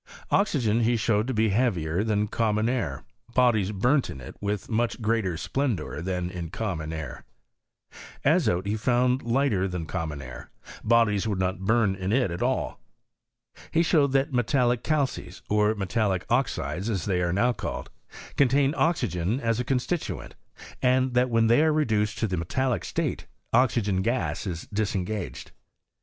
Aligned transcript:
Oxygen 0.31 0.79
he 0.79 0.97
showed 0.97 1.27
to 1.27 1.33
be 1.35 1.49
heavier 1.49 2.03
than 2.03 2.25
common 2.27 2.67
air; 2.67 3.03
bodies 3.35 3.71
burnt 3.71 4.09
in 4.09 4.19
it 4.19 4.35
with 4.41 4.67
much 4.67 4.99
greater 4.99 5.37
splendour 5.37 6.01
than 6.01 6.31
in 6.31 6.49
common 6.49 6.91
air. 6.91 7.23
Azote 8.25 8.65
he 8.65 8.75
found 8.75 9.21
lighter 9.21 9.67
than 9.67 9.85
com 9.85 10.09
mon 10.09 10.19
air; 10.19 10.49
bodies 10.83 11.27
would 11.27 11.37
not 11.37 11.59
burn 11.65 11.93
in 11.93 12.11
it 12.11 12.31
at 12.31 12.41
all. 12.41 12.79
He 13.69 13.81
riiowed 13.81 14.11
that 14.13 14.33
metallic 14.33 14.81
calcesy 14.83 15.39
or 15.51 15.75
metallic 15.75 16.25
oxides, 16.31 16.89
as 16.89 17.05
they 17.05 17.21
are 17.21 17.31
now 17.31 17.53
called, 17.53 17.91
contain 18.35 18.73
oxygen 18.75 19.39
as 19.39 19.59
a 19.59 19.63
con 19.63 19.77
stituent, 19.77 20.31
and 20.81 21.13
that 21.13 21.29
when 21.29 21.45
they 21.45 21.61
are 21.63 21.71
reduced 21.71 22.17
to 22.17 22.27
the 22.27 22.37
metallic 22.37 22.83
state, 22.85 23.27
oxygen 23.53 24.01
gas 24.01 24.47
is 24.47 24.67
disengaged. 24.73 25.51